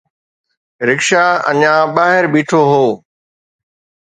رڪشا 0.87 1.25
اڃا 1.49 1.75
ٻاهر 1.95 2.23
بيٺو 2.33 2.61
هو 2.71 2.87